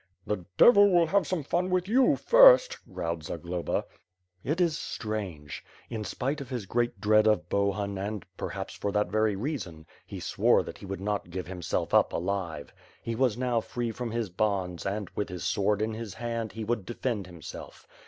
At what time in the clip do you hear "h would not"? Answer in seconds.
10.77-11.29